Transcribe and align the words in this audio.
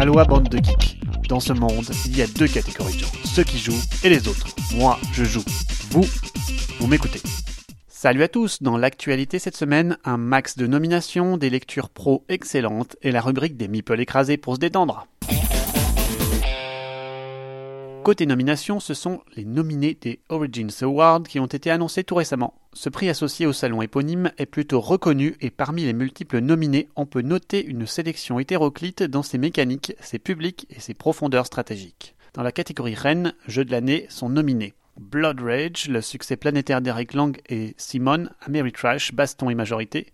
Aloha 0.00 0.24
bande 0.24 0.48
de 0.48 0.56
geeks. 0.56 0.98
Dans 1.28 1.40
ce 1.40 1.52
monde, 1.52 1.84
il 2.06 2.16
y 2.16 2.22
a 2.22 2.26
deux 2.26 2.48
catégories 2.48 2.94
de 2.94 3.00
gens, 3.00 3.12
ceux 3.22 3.44
qui 3.44 3.58
jouent 3.58 3.82
et 4.02 4.08
les 4.08 4.28
autres. 4.28 4.46
Moi, 4.74 4.98
je 5.12 5.24
joue. 5.24 5.44
Vous, 5.90 6.06
vous 6.78 6.86
m'écoutez. 6.86 7.20
Salut 7.86 8.22
à 8.22 8.28
tous, 8.28 8.62
dans 8.62 8.78
l'actualité 8.78 9.38
cette 9.38 9.58
semaine, 9.58 9.98
un 10.06 10.16
max 10.16 10.56
de 10.56 10.66
nominations, 10.66 11.36
des 11.36 11.50
lectures 11.50 11.90
pro 11.90 12.24
excellentes 12.30 12.96
et 13.02 13.12
la 13.12 13.20
rubrique 13.20 13.58
des 13.58 13.68
meeples 13.68 14.00
écrasés 14.00 14.38
pour 14.38 14.54
se 14.54 14.60
détendre. 14.60 15.06
Côté 18.02 18.24
nomination, 18.24 18.80
ce 18.80 18.94
sont 18.94 19.20
les 19.36 19.44
nominés 19.44 19.96
des 20.00 20.20
Origins 20.30 20.70
Awards 20.80 21.22
qui 21.22 21.38
ont 21.38 21.46
été 21.46 21.70
annoncés 21.70 22.02
tout 22.02 22.14
récemment. 22.14 22.54
Ce 22.72 22.88
prix 22.88 23.10
associé 23.10 23.44
au 23.44 23.52
salon 23.52 23.82
éponyme 23.82 24.32
est 24.38 24.46
plutôt 24.46 24.80
reconnu 24.80 25.36
et 25.42 25.50
parmi 25.50 25.84
les 25.84 25.92
multiples 25.92 26.38
nominés, 26.38 26.88
on 26.96 27.04
peut 27.04 27.20
noter 27.20 27.62
une 27.64 27.86
sélection 27.86 28.38
hétéroclite 28.38 29.02
dans 29.02 29.22
ses 29.22 29.36
mécaniques, 29.36 29.94
ses 30.00 30.18
publics 30.18 30.66
et 30.70 30.80
ses 30.80 30.94
profondeurs 30.94 31.44
stratégiques. 31.44 32.14
Dans 32.32 32.42
la 32.42 32.52
catégorie 32.52 32.94
Reine, 32.94 33.34
jeu 33.46 33.66
de 33.66 33.70
l'année 33.70 34.06
sont 34.08 34.30
nominés 34.30 34.72
Blood 34.98 35.40
Rage, 35.40 35.88
le 35.88 36.00
succès 36.00 36.36
planétaire 36.36 36.80
d'Eric 36.80 37.12
Lang 37.12 37.38
et 37.48 37.74
Simon, 37.76 38.28
Ameritrash, 38.42 39.12
baston 39.12 39.50
et 39.50 39.54
majorité, 39.54 40.06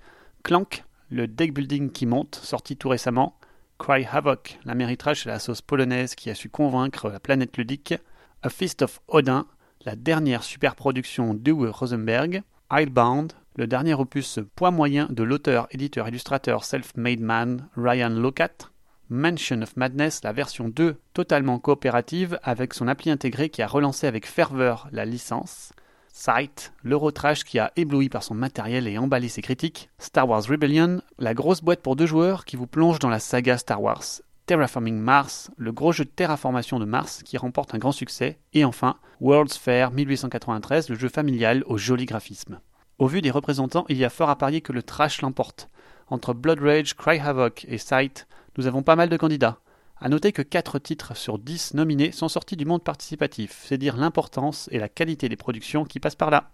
Clank, 0.42 0.84
le 1.10 1.28
deck 1.28 1.54
building 1.54 1.90
qui 1.90 2.06
monte, 2.06 2.40
sorti 2.42 2.76
tout 2.76 2.88
récemment, 2.88 3.36
Cry 3.78 4.06
Havoc, 4.10 4.58
l'améritrage 4.64 5.26
et 5.26 5.30
la 5.30 5.38
sauce 5.38 5.60
polonaise 5.60 6.14
qui 6.14 6.30
a 6.30 6.34
su 6.34 6.48
convaincre 6.48 7.10
la 7.10 7.20
planète 7.20 7.56
ludique, 7.56 7.94
A 8.42 8.48
Feast 8.48 8.82
of 8.82 9.00
Odin, 9.08 9.46
la 9.84 9.96
dernière 9.96 10.42
superproduction 10.42 11.34
d'Uwe 11.34 11.70
Rosenberg, 11.70 12.42
Hidebound, 12.72 13.32
le 13.56 13.66
dernier 13.66 13.94
opus 13.94 14.40
poids 14.54 14.70
moyen 14.70 15.06
de 15.10 15.22
l'auteur, 15.22 15.68
éditeur, 15.70 16.08
illustrateur 16.08 16.64
self-made 16.64 17.20
man 17.20 17.68
Ryan 17.76 18.10
Locat, 18.10 18.70
Mansion 19.08 19.62
of 19.62 19.76
Madness, 19.76 20.24
la 20.24 20.32
version 20.32 20.68
2 20.68 20.96
totalement 21.12 21.58
coopérative 21.58 22.40
avec 22.42 22.74
son 22.74 22.88
appli 22.88 23.10
intégré 23.10 23.50
qui 23.50 23.62
a 23.62 23.68
relancé 23.68 24.06
avec 24.06 24.26
ferveur 24.26 24.88
la 24.90 25.04
licence, 25.04 25.72
Sight, 26.18 26.72
l'Eurotrash 26.82 27.44
qui 27.44 27.58
a 27.58 27.72
ébloui 27.76 28.08
par 28.08 28.22
son 28.22 28.34
matériel 28.34 28.88
et 28.88 28.96
emballé 28.96 29.28
ses 29.28 29.42
critiques, 29.42 29.90
Star 29.98 30.26
Wars 30.26 30.44
Rebellion, 30.48 31.02
la 31.18 31.34
grosse 31.34 31.60
boîte 31.60 31.82
pour 31.82 31.94
deux 31.94 32.06
joueurs 32.06 32.46
qui 32.46 32.56
vous 32.56 32.66
plonge 32.66 32.98
dans 32.98 33.10
la 33.10 33.18
saga 33.18 33.58
Star 33.58 33.82
Wars, 33.82 34.02
Terraforming 34.46 34.98
Mars, 34.98 35.50
le 35.58 35.72
gros 35.72 35.92
jeu 35.92 36.06
de 36.06 36.10
terraformation 36.10 36.78
de 36.80 36.86
Mars 36.86 37.22
qui 37.22 37.36
remporte 37.36 37.74
un 37.74 37.78
grand 37.78 37.92
succès, 37.92 38.38
et 38.54 38.64
enfin 38.64 38.96
World's 39.20 39.58
Fair 39.58 39.90
1893, 39.90 40.88
le 40.88 40.96
jeu 40.96 41.10
familial 41.10 41.62
au 41.66 41.76
joli 41.76 42.06
graphisme. 42.06 42.60
Au 42.98 43.08
vu 43.08 43.20
des 43.20 43.30
représentants, 43.30 43.84
il 43.90 43.98
y 43.98 44.04
a 44.04 44.10
fort 44.10 44.30
à 44.30 44.38
parier 44.38 44.62
que 44.62 44.72
le 44.72 44.82
trash 44.82 45.20
l'emporte. 45.20 45.68
Entre 46.08 46.32
Blood 46.32 46.60
Rage, 46.60 46.96
Cry 46.96 47.18
Havoc 47.18 47.66
et 47.68 47.76
Sight, 47.76 48.26
nous 48.56 48.66
avons 48.66 48.82
pas 48.82 48.96
mal 48.96 49.10
de 49.10 49.18
candidats. 49.18 49.58
A 49.98 50.10
noter 50.10 50.32
que 50.32 50.42
4 50.42 50.78
titres 50.78 51.16
sur 51.16 51.38
10 51.38 51.72
nominés 51.72 52.12
sont 52.12 52.28
sortis 52.28 52.56
du 52.56 52.66
monde 52.66 52.84
participatif, 52.84 53.62
c'est 53.64 53.78
dire 53.78 53.96
l'importance 53.96 54.68
et 54.70 54.78
la 54.78 54.90
qualité 54.90 55.30
des 55.30 55.36
productions 55.36 55.84
qui 55.86 56.00
passent 56.00 56.14
par 56.14 56.30
là. 56.30 56.50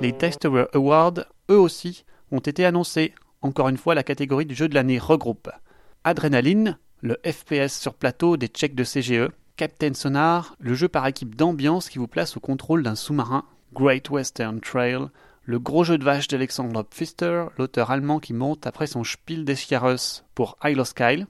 Les 0.00 0.12
Tester 0.12 0.50
Awards, 0.72 1.26
eux 1.48 1.58
aussi, 1.58 2.04
ont 2.32 2.40
été 2.40 2.64
annoncés. 2.64 3.14
Encore 3.40 3.68
une 3.68 3.76
fois, 3.76 3.94
la 3.94 4.02
catégorie 4.02 4.46
du 4.46 4.56
jeu 4.56 4.68
de 4.68 4.74
l'année 4.74 4.98
regroupe 4.98 5.48
Adrenaline, 6.02 6.76
le 7.02 7.20
FPS 7.24 7.78
sur 7.78 7.94
plateau 7.94 8.36
des 8.36 8.48
checks 8.48 8.74
de 8.74 8.82
CGE, 8.82 9.30
Captain 9.56 9.94
Sonar, 9.94 10.56
le 10.58 10.74
jeu 10.74 10.88
par 10.88 11.06
équipe 11.06 11.36
d'ambiance 11.36 11.88
qui 11.88 11.98
vous 11.98 12.08
place 12.08 12.36
au 12.36 12.40
contrôle 12.40 12.82
d'un 12.82 12.96
sous-marin, 12.96 13.44
Great 13.72 14.10
Western 14.10 14.60
Trail, 14.60 15.06
le 15.46 15.58
gros 15.58 15.84
jeu 15.84 15.98
de 15.98 16.04
vache 16.04 16.28
d'Alexandre 16.28 16.82
Pfister, 16.82 17.46
l'auteur 17.58 17.90
allemand 17.90 18.18
qui 18.18 18.32
monte 18.32 18.66
après 18.66 18.86
son 18.86 19.04
Spiel 19.04 19.44
des 19.44 19.56
Jahres 19.56 20.24
pour 20.34 20.56
Isle 20.64 20.80
of 20.80 20.94
Kyle, 20.94 21.26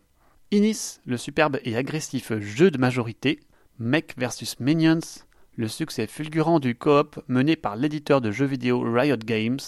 Inis, 0.51 1.01
le 1.05 1.17
superbe 1.17 1.59
et 1.65 1.77
agressif 1.77 2.33
jeu 2.39 2.71
de 2.71 2.79
majorité, 2.79 3.41
Mech 3.81 4.17
vs 4.17 4.61
Minions, 4.61 5.25
le 5.57 5.67
succès 5.67 6.07
fulgurant 6.07 6.61
du 6.61 6.77
coop 6.77 7.19
mené 7.27 7.57
par 7.57 7.75
l'éditeur 7.75 8.21
de 8.21 8.31
jeux 8.31 8.47
vidéo 8.47 8.81
Riot 8.81 9.17
Games, 9.17 9.59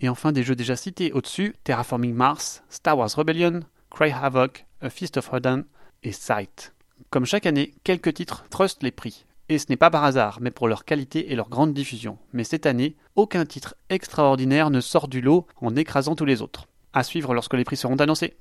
et 0.00 0.08
enfin 0.08 0.32
des 0.32 0.42
jeux 0.42 0.56
déjà 0.56 0.76
cités 0.76 1.12
au-dessus, 1.12 1.54
Terraforming 1.64 2.14
Mars, 2.14 2.62
Star 2.70 2.96
Wars 2.96 3.10
Rebellion, 3.14 3.60
Cry 3.90 4.10
Havoc, 4.10 4.66
A 4.80 4.88
Feast 4.88 5.18
of 5.18 5.30
Odin 5.32 5.64
et 6.02 6.12
Sight. 6.12 6.74
Comme 7.10 7.26
chaque 7.26 7.46
année, 7.46 7.74
quelques 7.84 8.14
titres 8.14 8.44
trustent 8.48 8.82
les 8.82 8.90
prix, 8.90 9.26
et 9.48 9.58
ce 9.58 9.66
n'est 9.68 9.76
pas 9.76 9.90
par 9.90 10.04
hasard, 10.04 10.38
mais 10.40 10.50
pour 10.50 10.68
leur 10.68 10.84
qualité 10.84 11.32
et 11.32 11.36
leur 11.36 11.48
grande 11.48 11.74
diffusion. 11.74 12.18
Mais 12.32 12.44
cette 12.44 12.66
année, 12.66 12.96
aucun 13.16 13.44
titre 13.44 13.74
extraordinaire 13.90 14.70
ne 14.70 14.80
sort 14.80 15.08
du 15.08 15.20
lot 15.20 15.46
en 15.60 15.76
écrasant 15.76 16.14
tous 16.14 16.24
les 16.24 16.42
autres. 16.42 16.66
À 16.92 17.02
suivre 17.02 17.34
lorsque 17.34 17.54
les 17.54 17.64
prix 17.64 17.76
seront 17.76 17.96
annoncés. 17.96 18.36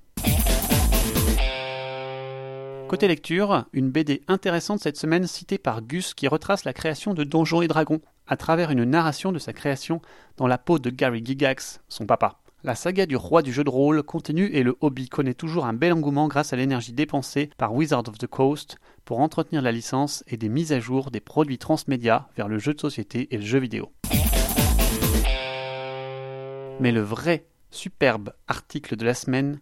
Côté 2.87 3.07
lecture, 3.07 3.65
une 3.73 3.89
BD 3.89 4.21
intéressante 4.27 4.79
cette 4.79 4.97
semaine 4.97 5.25
citée 5.25 5.57
par 5.57 5.81
Gus 5.81 6.13
qui 6.13 6.27
retrace 6.27 6.63
la 6.63 6.73
création 6.73 7.15
de 7.15 7.23
Donjons 7.23 7.63
et 7.63 7.67
Dragons 7.67 8.01
à 8.27 8.37
travers 8.37 8.69
une 8.69 8.83
narration 8.83 9.31
de 9.31 9.39
sa 9.39 9.51
création 9.51 9.99
dans 10.37 10.47
la 10.47 10.57
peau 10.57 10.77
de 10.77 10.89
Gary 10.89 11.25
Gigax, 11.25 11.81
son 11.89 12.05
papa. 12.05 12.42
La 12.65 12.75
saga 12.75 13.05
du 13.05 13.17
roi 13.17 13.41
du 13.41 13.51
jeu 13.51 13.65
de 13.65 13.69
rôle 13.69 14.03
continue 14.03 14.45
et 14.53 14.63
le 14.63 14.77
hobby 14.79 15.09
connaît 15.09 15.33
toujours 15.33 15.65
un 15.65 15.73
bel 15.73 15.91
engouement 15.91 16.29
grâce 16.29 16.53
à 16.53 16.55
l'énergie 16.55 16.93
dépensée 16.93 17.49
par 17.57 17.73
Wizard 17.73 18.07
of 18.07 18.17
the 18.17 18.25
Coast 18.25 18.77
pour 19.03 19.19
entretenir 19.19 19.61
la 19.61 19.73
licence 19.73 20.23
et 20.27 20.37
des 20.37 20.47
mises 20.47 20.71
à 20.71 20.79
jour 20.79 21.11
des 21.11 21.19
produits 21.19 21.57
transmédia 21.57 22.29
vers 22.37 22.47
le 22.47 22.59
jeu 22.59 22.73
de 22.73 22.79
société 22.79 23.27
et 23.31 23.37
le 23.37 23.43
jeu 23.43 23.59
vidéo. 23.59 23.91
Mais 26.79 26.93
le 26.93 27.01
vrai 27.01 27.47
superbe 27.69 28.31
article 28.47 28.95
de 28.95 29.03
la 29.03 29.13
semaine, 29.13 29.59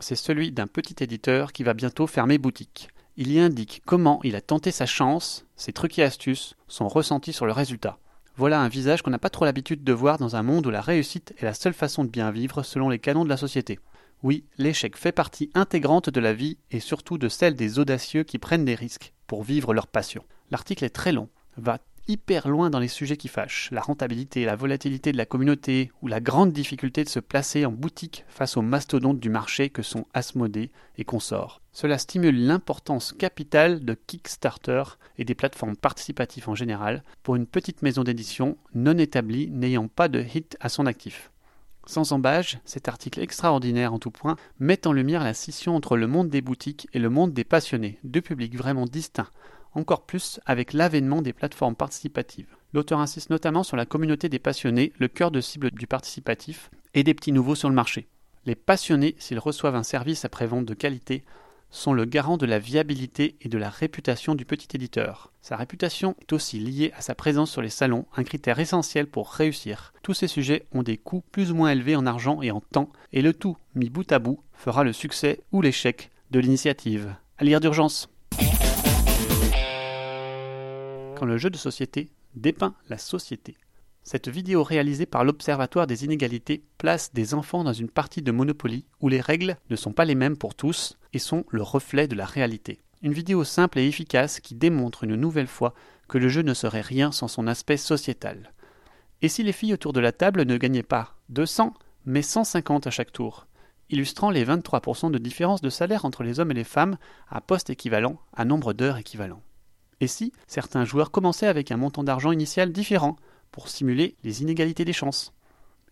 c'est 0.00 0.16
celui 0.16 0.50
d'un 0.50 0.66
petit 0.66 1.04
éditeur 1.04 1.52
qui 1.52 1.64
va 1.64 1.74
bientôt 1.74 2.06
fermer 2.06 2.38
boutique. 2.38 2.88
Il 3.18 3.30
y 3.30 3.40
indique 3.40 3.82
comment 3.84 4.20
il 4.24 4.36
a 4.36 4.40
tenté 4.40 4.70
sa 4.70 4.86
chance, 4.86 5.44
ses 5.56 5.74
trucs 5.74 5.98
et 5.98 6.02
astuces, 6.02 6.56
son 6.66 6.88
ressenti 6.88 7.34
sur 7.34 7.44
le 7.44 7.52
résultat. 7.52 7.98
Voilà 8.38 8.60
un 8.60 8.68
visage 8.68 9.02
qu'on 9.02 9.10
n'a 9.10 9.18
pas 9.18 9.30
trop 9.30 9.44
l'habitude 9.44 9.82
de 9.82 9.92
voir 9.92 10.16
dans 10.16 10.36
un 10.36 10.44
monde 10.44 10.64
où 10.64 10.70
la 10.70 10.80
réussite 10.80 11.34
est 11.38 11.44
la 11.44 11.54
seule 11.54 11.74
façon 11.74 12.04
de 12.04 12.08
bien 12.08 12.30
vivre 12.30 12.62
selon 12.62 12.88
les 12.88 13.00
canons 13.00 13.24
de 13.24 13.28
la 13.28 13.36
société. 13.36 13.80
Oui, 14.22 14.44
l'échec 14.58 14.96
fait 14.96 15.10
partie 15.10 15.50
intégrante 15.54 16.08
de 16.08 16.20
la 16.20 16.32
vie 16.32 16.56
et 16.70 16.78
surtout 16.78 17.18
de 17.18 17.28
celle 17.28 17.56
des 17.56 17.80
audacieux 17.80 18.22
qui 18.22 18.38
prennent 18.38 18.64
des 18.64 18.76
risques 18.76 19.12
pour 19.26 19.42
vivre 19.42 19.74
leur 19.74 19.88
passion. 19.88 20.22
L'article 20.52 20.84
est 20.84 20.90
très 20.90 21.10
long, 21.10 21.28
va 21.56 21.78
hyper 22.08 22.48
loin 22.48 22.70
dans 22.70 22.78
les 22.78 22.88
sujets 22.88 23.18
qui 23.18 23.28
fâchent, 23.28 23.68
la 23.70 23.82
rentabilité, 23.82 24.44
la 24.44 24.56
volatilité 24.56 25.12
de 25.12 25.18
la 25.18 25.26
communauté 25.26 25.92
ou 26.02 26.08
la 26.08 26.20
grande 26.20 26.52
difficulté 26.52 27.04
de 27.04 27.08
se 27.08 27.20
placer 27.20 27.66
en 27.66 27.70
boutique 27.70 28.24
face 28.28 28.56
aux 28.56 28.62
mastodontes 28.62 29.20
du 29.20 29.28
marché 29.28 29.68
que 29.68 29.82
sont 29.82 30.06
Asmodée 30.14 30.70
et 30.96 31.04
consorts. 31.04 31.60
Cela 31.72 31.98
stimule 31.98 32.46
l'importance 32.46 33.12
capitale 33.12 33.84
de 33.84 33.94
Kickstarter 33.94 34.82
et 35.18 35.24
des 35.24 35.34
plateformes 35.34 35.76
participatives 35.76 36.48
en 36.48 36.54
général 36.54 37.04
pour 37.22 37.36
une 37.36 37.46
petite 37.46 37.82
maison 37.82 38.02
d'édition 38.02 38.56
non 38.74 38.96
établie 38.96 39.50
n'ayant 39.50 39.88
pas 39.88 40.08
de 40.08 40.20
hit 40.22 40.56
à 40.60 40.70
son 40.70 40.86
actif. 40.86 41.30
Sans 41.86 42.12
embâge, 42.12 42.58
cet 42.66 42.88
article 42.88 43.20
extraordinaire 43.20 43.94
en 43.94 43.98
tout 43.98 44.10
point 44.10 44.36
met 44.58 44.86
en 44.86 44.92
lumière 44.92 45.24
la 45.24 45.32
scission 45.32 45.74
entre 45.74 45.96
le 45.96 46.06
monde 46.06 46.28
des 46.28 46.42
boutiques 46.42 46.86
et 46.92 46.98
le 46.98 47.08
monde 47.08 47.32
des 47.32 47.44
passionnés, 47.44 47.98
deux 48.04 48.20
publics 48.20 48.56
vraiment 48.56 48.84
distincts, 48.84 49.30
encore 49.74 50.06
plus 50.06 50.40
avec 50.46 50.72
l'avènement 50.72 51.22
des 51.22 51.32
plateformes 51.32 51.76
participatives. 51.76 52.56
L'auteur 52.72 53.00
insiste 53.00 53.30
notamment 53.30 53.62
sur 53.62 53.76
la 53.76 53.86
communauté 53.86 54.28
des 54.28 54.38
passionnés, 54.38 54.92
le 54.98 55.08
cœur 55.08 55.30
de 55.30 55.40
cible 55.40 55.70
du 55.70 55.86
participatif, 55.86 56.70
et 56.94 57.02
des 57.02 57.14
petits 57.14 57.32
nouveaux 57.32 57.54
sur 57.54 57.68
le 57.68 57.74
marché. 57.74 58.08
Les 58.44 58.54
passionnés, 58.54 59.14
s'ils 59.18 59.38
reçoivent 59.38 59.74
un 59.74 59.82
service 59.82 60.24
après-vente 60.24 60.64
de 60.64 60.74
qualité, 60.74 61.24
sont 61.70 61.92
le 61.92 62.04
garant 62.04 62.36
de 62.38 62.46
la 62.46 62.58
viabilité 62.58 63.36
et 63.42 63.48
de 63.48 63.58
la 63.58 63.68
réputation 63.68 64.34
du 64.34 64.44
petit 64.44 64.74
éditeur. 64.74 65.32
Sa 65.42 65.56
réputation 65.56 66.16
est 66.20 66.32
aussi 66.32 66.58
liée 66.58 66.92
à 66.96 67.02
sa 67.02 67.14
présence 67.14 67.50
sur 67.50 67.62
les 67.62 67.68
salons, 67.68 68.06
un 68.16 68.24
critère 68.24 68.58
essentiel 68.58 69.06
pour 69.06 69.30
réussir. 69.30 69.92
Tous 70.02 70.14
ces 70.14 70.28
sujets 70.28 70.66
ont 70.72 70.82
des 70.82 70.96
coûts 70.96 71.22
plus 71.30 71.52
ou 71.52 71.54
moins 71.54 71.70
élevés 71.70 71.96
en 71.96 72.06
argent 72.06 72.40
et 72.42 72.50
en 72.50 72.60
temps, 72.60 72.90
et 73.12 73.22
le 73.22 73.34
tout, 73.34 73.56
mis 73.74 73.90
bout 73.90 74.10
à 74.12 74.18
bout, 74.18 74.40
fera 74.54 74.82
le 74.82 74.92
succès 74.92 75.40
ou 75.52 75.60
l'échec 75.60 76.10
de 76.30 76.40
l'initiative. 76.40 77.14
À 77.36 77.44
lire 77.44 77.60
d'urgence 77.60 78.08
quand 81.18 81.26
le 81.26 81.36
jeu 81.36 81.50
de 81.50 81.56
société 81.56 82.10
dépeint 82.36 82.74
la 82.88 82.96
société. 82.96 83.56
Cette 84.04 84.28
vidéo 84.28 84.62
réalisée 84.62 85.04
par 85.04 85.24
l'Observatoire 85.24 85.88
des 85.88 86.04
inégalités 86.04 86.62
place 86.78 87.12
des 87.12 87.34
enfants 87.34 87.64
dans 87.64 87.72
une 87.72 87.90
partie 87.90 88.22
de 88.22 88.30
Monopoly 88.30 88.84
où 89.00 89.08
les 89.08 89.20
règles 89.20 89.56
ne 89.68 89.76
sont 89.76 89.92
pas 89.92 90.04
les 90.04 90.14
mêmes 90.14 90.36
pour 90.36 90.54
tous 90.54 90.96
et 91.12 91.18
sont 91.18 91.44
le 91.50 91.62
reflet 91.62 92.06
de 92.06 92.14
la 92.14 92.24
réalité. 92.24 92.80
Une 93.02 93.12
vidéo 93.12 93.42
simple 93.42 93.80
et 93.80 93.86
efficace 93.86 94.38
qui 94.38 94.54
démontre 94.54 95.02
une 95.02 95.16
nouvelle 95.16 95.48
fois 95.48 95.74
que 96.08 96.18
le 96.18 96.28
jeu 96.28 96.42
ne 96.42 96.54
serait 96.54 96.80
rien 96.82 97.10
sans 97.10 97.28
son 97.28 97.48
aspect 97.48 97.76
sociétal. 97.76 98.52
Et 99.20 99.28
si 99.28 99.42
les 99.42 99.52
filles 99.52 99.74
autour 99.74 99.92
de 99.92 100.00
la 100.00 100.12
table 100.12 100.44
ne 100.44 100.56
gagnaient 100.56 100.84
pas 100.84 101.16
200, 101.30 101.74
mais 102.06 102.22
150 102.22 102.86
à 102.86 102.90
chaque 102.90 103.12
tour, 103.12 103.48
illustrant 103.90 104.30
les 104.30 104.44
23% 104.44 105.10
de 105.10 105.18
différence 105.18 105.62
de 105.62 105.70
salaire 105.70 106.04
entre 106.04 106.22
les 106.22 106.38
hommes 106.38 106.52
et 106.52 106.54
les 106.54 106.64
femmes 106.64 106.96
à 107.28 107.40
poste 107.40 107.70
équivalent, 107.70 108.20
à 108.32 108.44
nombre 108.44 108.72
d'heures 108.72 108.98
équivalent 108.98 109.42
et 110.00 110.06
si 110.06 110.32
certains 110.46 110.84
joueurs 110.84 111.10
commençaient 111.10 111.46
avec 111.46 111.72
un 111.72 111.76
montant 111.76 112.04
d'argent 112.04 112.32
initial 112.32 112.72
différent 112.72 113.16
pour 113.50 113.68
simuler 113.68 114.16
les 114.24 114.42
inégalités 114.42 114.84
des 114.84 114.92
chances? 114.92 115.32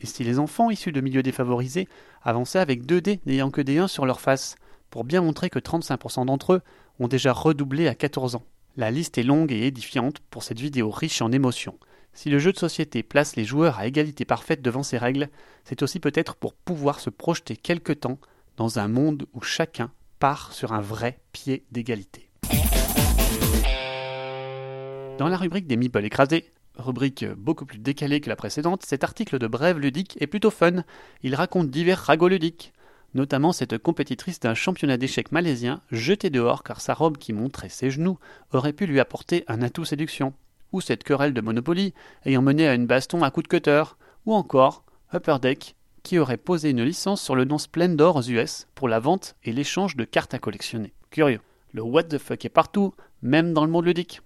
Et 0.00 0.06
si 0.06 0.25
les 0.25 0.38
enfants 0.38 0.70
issus 0.70 0.93
de 0.93 1.00
milieux 1.00 1.23
défavorisés 1.23 1.88
avançaient 2.23 2.58
avec 2.58 2.85
2 2.85 3.00
dés 3.00 3.20
n'ayant 3.26 3.50
que 3.50 3.62
des 3.62 3.79
1 3.79 3.88
sur 3.88 4.06
leur 4.06 4.20
face, 4.20 4.56
pour 4.91 5.05
bien 5.05 5.23
montrer 5.23 5.50
que 5.50 5.58
35% 5.58 6.26
d'entre 6.26 6.55
eux 6.55 6.62
ont 6.99 7.08
déjà 7.08 7.32
redoublé 7.32 7.88
à 7.88 7.94
14 7.94 8.35
ans? 8.35 8.44
La 8.76 8.91
liste 8.91 9.17
est 9.17 9.23
longue 9.23 9.53
et 9.53 9.67
édifiante 9.67 10.20
pour 10.31 10.43
cette 10.43 10.61
vidéo 10.61 10.91
riche 10.91 11.23
en 11.23 11.32
émotions. 11.32 11.79
Si 12.12 12.31
le 12.31 12.38
jeu 12.38 12.52
de 12.52 12.59
société 12.59 13.02
place 13.02 13.37
les 13.37 13.44
joueurs 13.44 13.79
à 13.79 13.87
égalité 13.87 14.25
parfaite 14.25 14.62
devant 14.62 14.82
ses 14.82 14.99
règles, 14.99 15.29
c'est 15.64 15.82
aussi 15.82 16.00
peut-être 16.00 16.35
pour 16.37 16.55
pouvoir 16.55 17.00
se 17.00 17.11
projeter 17.11 17.56
quelque 17.56 17.93
temps 17.93 18.19
dans 18.56 18.79
un 18.79 18.88
monde 18.88 19.26
où 19.35 19.43
chacun 19.43 19.91
part 20.19 20.52
sur 20.52 20.73
un 20.73 20.81
vrai 20.81 21.20
pied 21.32 21.64
d'égalité. 21.73 22.25
Dans 25.19 25.29
la 25.29 25.39
rubrique 25.39 25.67
des 25.67 25.79
meeples 25.79 26.05
écrasés, 26.05 26.53
rubrique 26.77 27.25
beaucoup 27.39 27.65
plus 27.65 27.79
décalée 27.79 28.21
que 28.21 28.29
la 28.29 28.37
précédente, 28.37 28.85
cet 28.85 29.03
article 29.03 29.39
de 29.39 29.47
Brève 29.47 29.79
ludique 29.79 30.19
est 30.21 30.27
plutôt 30.27 30.51
fun. 30.51 30.85
Il 31.23 31.35
raconte 31.35 31.71
divers 31.71 31.99
ragots 31.99 32.29
ludiques, 32.29 32.75
notamment 33.15 33.53
cette 33.53 33.79
compétitrice 33.79 34.41
d'un 34.41 34.53
championnat 34.53 34.99
d'échecs 34.99 35.33
malaisien 35.33 35.81
jetée 35.91 36.29
dehors 36.29 36.63
car 36.63 36.83
sa 36.83 36.93
robe 36.93 37.17
qui 37.17 37.33
montrait 37.33 37.71
ses 37.71 37.91
genoux 37.91 38.19
aurait 38.53 38.75
pu 38.75 38.85
lui 38.85 39.01
apporter 39.01 39.45
un 39.49 39.63
atout 39.63 39.87
séduction, 39.87 40.35
ou 40.73 40.83
cette 40.83 41.03
querelle 41.03 41.33
de 41.33 41.41
Monopoly 41.41 41.95
ayant 42.27 42.43
mené 42.43 42.69
à 42.69 42.75
une 42.75 42.87
baston 42.87 43.23
à 43.23 43.31
coups 43.31 43.45
de 43.45 43.57
cutter, 43.57 43.85
ou 44.27 44.35
encore 44.35 44.85
Upper 45.15 45.37
Deck 45.41 45.77
qui 46.03 46.19
aurait 46.19 46.37
posé 46.37 46.71
une 46.71 46.85
licence 46.85 47.23
sur 47.23 47.35
le 47.35 47.45
nom 47.45 47.57
Splendor 47.57 48.17
aux 48.17 48.23
US 48.23 48.69
pour 48.75 48.87
la 48.87 49.01
vente 49.01 49.35
et 49.45 49.53
l'échange 49.53 49.97
de 49.97 50.05
cartes 50.05 50.35
à 50.35 50.39
collectionner. 50.39 50.93
Curieux. 51.11 51.41
Le 51.73 51.83
what 51.83 52.05
the 52.05 52.19
fuck 52.19 52.45
est 52.45 52.51
partout, 52.51 52.95
même 53.23 53.55
dans 53.55 53.65
le 53.65 53.71
monde 53.71 53.87
ludique. 53.87 54.21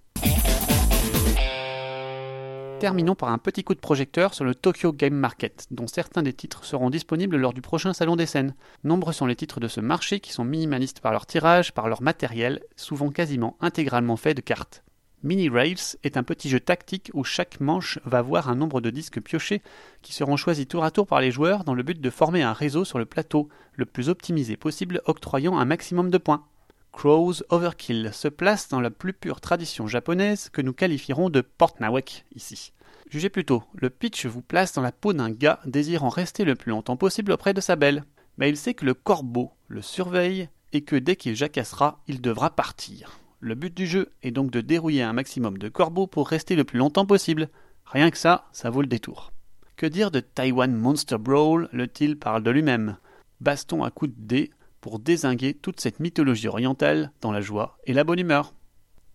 Terminons 2.81 3.13
par 3.13 3.29
un 3.29 3.37
petit 3.37 3.63
coup 3.63 3.75
de 3.75 3.79
projecteur 3.79 4.33
sur 4.33 4.43
le 4.43 4.55
Tokyo 4.55 4.91
Game 4.91 5.13
Market, 5.13 5.67
dont 5.69 5.85
certains 5.85 6.23
des 6.23 6.33
titres 6.33 6.65
seront 6.65 6.89
disponibles 6.89 7.37
lors 7.37 7.53
du 7.53 7.61
prochain 7.61 7.93
Salon 7.93 8.15
des 8.15 8.25
Scènes. 8.25 8.55
Nombreux 8.83 9.13
sont 9.13 9.27
les 9.27 9.35
titres 9.35 9.59
de 9.59 9.67
ce 9.67 9.79
marché 9.79 10.19
qui 10.19 10.33
sont 10.33 10.43
minimalistes 10.43 10.99
par 10.99 11.11
leur 11.11 11.27
tirage, 11.27 11.73
par 11.73 11.87
leur 11.89 12.01
matériel, 12.01 12.63
souvent 12.75 13.11
quasiment 13.11 13.55
intégralement 13.61 14.17
fait 14.17 14.33
de 14.33 14.41
cartes. 14.41 14.83
Mini 15.21 15.47
Rails 15.47 15.95
est 16.03 16.17
un 16.17 16.23
petit 16.23 16.49
jeu 16.49 16.59
tactique 16.59 17.11
où 17.13 17.23
chaque 17.23 17.59
manche 17.59 17.99
va 18.03 18.17
avoir 18.17 18.49
un 18.49 18.55
nombre 18.55 18.81
de 18.81 18.89
disques 18.89 19.21
piochés 19.21 19.61
qui 20.01 20.15
seront 20.15 20.35
choisis 20.35 20.67
tour 20.67 20.83
à 20.83 20.89
tour 20.89 21.05
par 21.05 21.21
les 21.21 21.29
joueurs 21.29 21.63
dans 21.63 21.75
le 21.75 21.83
but 21.83 22.01
de 22.01 22.09
former 22.09 22.41
un 22.41 22.53
réseau 22.53 22.83
sur 22.83 22.97
le 22.97 23.05
plateau, 23.05 23.47
le 23.75 23.85
plus 23.85 24.09
optimisé 24.09 24.57
possible 24.57 25.03
octroyant 25.05 25.59
un 25.59 25.65
maximum 25.65 26.09
de 26.09 26.17
points. 26.17 26.47
Crow's 26.91 27.43
Overkill 27.49 28.11
se 28.13 28.27
place 28.27 28.67
dans 28.69 28.81
la 28.81 28.91
plus 28.91 29.13
pure 29.13 29.41
tradition 29.41 29.87
japonaise 29.87 30.49
que 30.49 30.61
nous 30.61 30.73
qualifierons 30.73 31.29
de 31.29 31.41
Portnawek 31.41 32.25
ici. 32.35 32.73
Jugez 33.09 33.29
plutôt, 33.29 33.63
le 33.75 33.89
pitch 33.89 34.25
vous 34.25 34.41
place 34.41 34.73
dans 34.73 34.81
la 34.81 34.91
peau 34.91 35.13
d'un 35.13 35.31
gars 35.31 35.59
désirant 35.65 36.09
rester 36.09 36.45
le 36.45 36.55
plus 36.55 36.69
longtemps 36.69 36.97
possible 36.97 37.31
auprès 37.31 37.53
de 37.53 37.61
sa 37.61 37.75
belle. 37.75 38.03
Mais 38.37 38.49
il 38.49 38.57
sait 38.57 38.73
que 38.73 38.85
le 38.85 38.93
corbeau 38.93 39.51
le 39.67 39.81
surveille 39.81 40.49
et 40.73 40.81
que 40.81 40.95
dès 40.95 41.15
qu'il 41.15 41.35
jacassera, 41.35 42.01
il 42.07 42.21
devra 42.21 42.55
partir. 42.55 43.19
Le 43.39 43.55
but 43.55 43.73
du 43.75 43.87
jeu 43.87 44.11
est 44.21 44.31
donc 44.31 44.51
de 44.51 44.61
dérouiller 44.61 45.01
un 45.01 45.13
maximum 45.13 45.57
de 45.57 45.69
corbeaux 45.69 46.07
pour 46.07 46.27
rester 46.27 46.55
le 46.55 46.63
plus 46.63 46.77
longtemps 46.77 47.05
possible. 47.05 47.49
Rien 47.85 48.11
que 48.11 48.17
ça, 48.17 48.47
ça 48.51 48.69
vaut 48.69 48.81
le 48.81 48.87
détour. 48.87 49.31
Que 49.75 49.85
dire 49.85 50.11
de 50.11 50.19
Taiwan 50.19 50.73
Monster 50.73 51.17
Brawl? 51.17 51.67
Le 51.71 51.87
til 51.87 52.17
parle 52.17 52.43
de 52.43 52.51
lui-même? 52.51 52.97
Baston 53.39 53.83
à 53.83 53.89
coups 53.89 54.11
de 54.11 54.27
dés, 54.27 54.51
pour 54.81 54.99
désinguer 54.99 55.53
toute 55.53 55.79
cette 55.79 55.99
mythologie 55.99 56.47
orientale 56.47 57.11
dans 57.21 57.31
la 57.31 57.41
joie 57.41 57.77
et 57.85 57.93
la 57.93 58.03
bonne 58.03 58.19
humeur. 58.19 58.53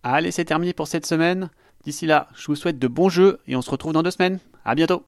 Allez, 0.03 0.31
c'est 0.31 0.45
terminé 0.45 0.73
pour 0.73 0.87
cette 0.87 1.05
semaine. 1.05 1.49
D'ici 1.83 2.05
là, 2.05 2.29
je 2.35 2.47
vous 2.47 2.55
souhaite 2.55 2.79
de 2.79 2.87
bons 2.87 3.09
jeux 3.09 3.39
et 3.47 3.55
on 3.55 3.61
se 3.61 3.69
retrouve 3.69 3.93
dans 3.93 4.03
deux 4.03 4.11
semaines. 4.11 4.39
À 4.65 4.75
bientôt! 4.75 5.03